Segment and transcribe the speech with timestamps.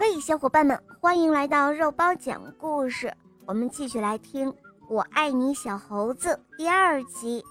[0.00, 3.12] 嘿，小伙伴们，欢迎来到肉包讲故事。
[3.44, 4.48] 我们继续来听
[4.88, 7.44] 《我爱你小猴子》第二集。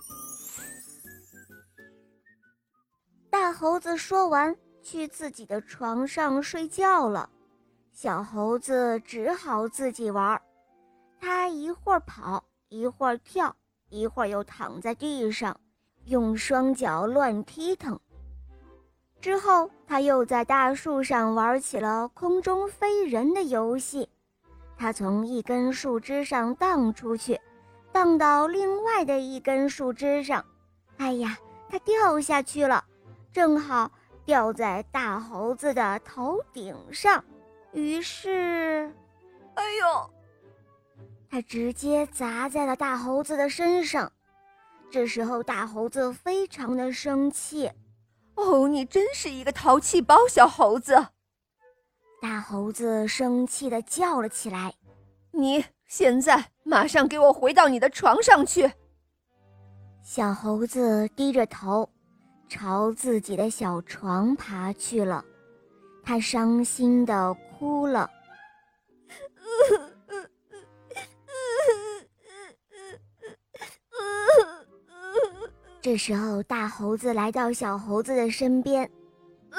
[3.30, 7.30] 大猴子说完，去自己的床上睡觉了。
[7.92, 10.42] 小猴子只好自己玩，
[11.20, 13.54] 他一会儿跑，一会儿跳，
[13.90, 15.60] 一会儿又躺在地上，
[16.06, 18.00] 用双脚乱踢腾。
[19.20, 24.08] 之后，他又在大树上玩起了空中飞人的游戏。
[24.78, 27.40] 他从一根树枝上荡出去，
[27.92, 30.46] 荡到另外的一根树枝上。
[30.98, 32.84] 哎呀，他掉下去了，
[33.34, 33.92] 正好
[34.24, 37.24] 掉在大猴子的头顶上。
[37.74, 38.92] 于是，
[39.56, 40.10] 哎呦，
[41.30, 44.12] 他直接砸在了大猴子的身上。
[44.92, 47.70] 这时候，大猴子非常的生气。
[48.38, 51.08] 哦，你真是一个淘气包，小猴子！
[52.22, 54.74] 大猴子生气的叫了起来
[55.34, 58.72] ：“你现在马上给我回到你的床上去！”
[60.04, 61.90] 小猴子低着头，
[62.48, 65.26] 朝自己的小床爬去了。
[66.04, 68.10] 他伤心的哭了。
[75.88, 78.84] 这时候，大猴子来到小猴子的身边。
[79.52, 79.58] 呃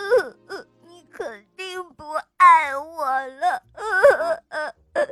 [0.49, 2.05] 呃，你肯定不
[2.37, 3.63] 爱我了。
[3.73, 3.83] 呃
[4.51, 5.07] 呃呃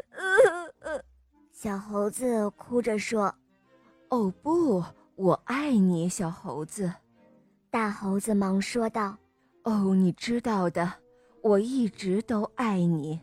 [0.80, 1.02] 呃，
[1.50, 3.34] 小猴子哭着说
[4.10, 6.92] ：“哦不，我爱你，小猴子。”
[7.72, 9.16] 大猴子忙说道
[9.64, 10.92] ：“哦，你知道的，
[11.40, 13.18] 我一直都爱你。”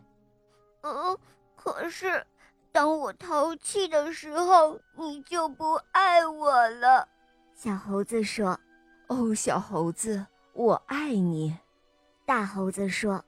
[0.82, 1.16] 呃，
[1.56, 2.26] 可是
[2.72, 7.08] 当我淘气的时候，你就不爱我了。
[7.56, 8.60] 小猴子说
[9.08, 11.56] ：“哦，小猴子，我爱你。”
[12.26, 13.24] 大猴子说：“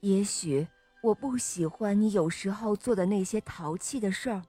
[0.00, 0.66] 也许
[1.02, 4.42] 我不喜欢你有时候做的那些淘气的事儿，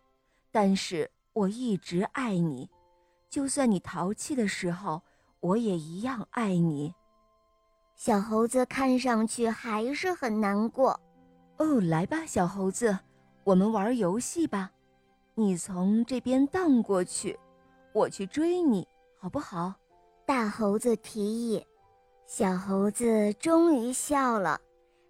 [0.51, 2.69] 但是我一直爱你。
[3.29, 5.01] 就算你淘气的时候，
[5.39, 6.93] 我也一样爱你。”
[7.95, 10.99] 小猴子看上去还是很难过。
[11.57, 12.97] 哦，来吧，小猴子，
[13.43, 14.71] 我们玩游戏吧。
[15.35, 17.37] 你从这边荡过去，
[17.93, 18.87] 我去追你。
[19.21, 19.73] 好不好？
[20.25, 21.61] 大猴子提议，
[22.25, 24.57] 小猴子终于笑了。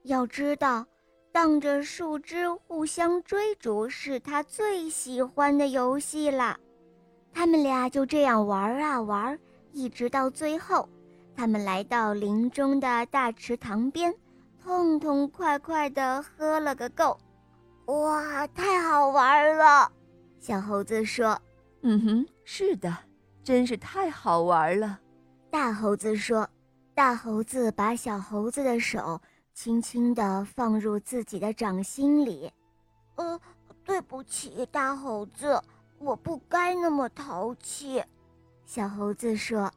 [0.03, 0.83] 要知道，
[1.31, 6.57] 荡着树枝互相追逐是他最喜欢的游戏啦。
[7.31, 9.37] 他们俩就这样玩啊玩，
[9.73, 10.89] 一直到最后，
[11.35, 14.11] 他们来到林中的大池塘边，
[14.59, 17.15] 痛痛快快地喝了个够。
[17.85, 19.91] 哇，太好玩了！
[20.39, 21.39] 小猴子说
[21.83, 22.97] ：“嗯哼，是的。”
[23.43, 24.99] 真是太好玩了，
[25.49, 26.47] 大猴子说。
[26.93, 29.21] 大猴子把小猴子的手
[29.53, 32.51] 轻轻地放入自己的掌心里。
[33.15, 33.39] 呃，
[33.85, 35.61] 对不起，大猴子，
[35.97, 38.03] 我不该那么淘气。
[38.65, 39.71] 小猴子说。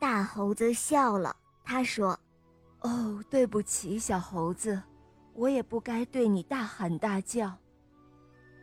[0.00, 2.18] 大猴子笑了，他说
[2.80, 4.82] ：“哦，对不起，小猴子，
[5.34, 7.54] 我也不该对你大喊大叫。”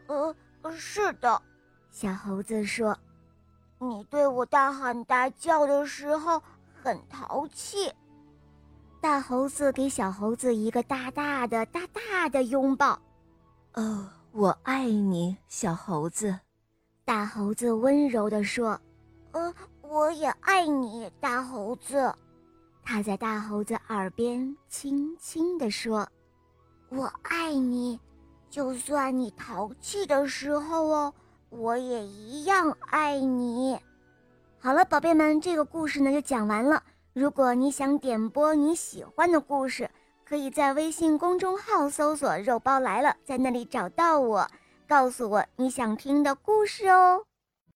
[0.07, 0.35] 呃，
[0.71, 1.41] 是的，
[1.89, 2.97] 小猴子说。
[3.79, 6.41] 你对我大喊大叫的时候
[6.83, 7.91] 很淘气。
[8.99, 12.99] 大猴子给小猴子一个大大的、大大的拥抱。
[13.75, 16.39] 哦，我爱你，小猴子。
[17.05, 18.79] 大猴子温柔地说
[19.31, 22.13] ：“呃，我也爱你，大猴子。”
[22.83, 26.07] 他在大猴子耳边轻轻地说
[26.89, 27.99] ：“我爱你，
[28.49, 31.13] 就算你淘气的时候哦。”
[31.49, 33.79] 我也一样爱你。
[34.59, 36.83] 好了，宝贝们，这个故事呢就讲完了。
[37.13, 39.89] 如果你想点播你喜欢的故事，
[40.25, 44.47] 可以在微信公众号搜索“肉包来了”，在那里找到我，
[44.87, 47.26] 告诉我你想听的故事哦。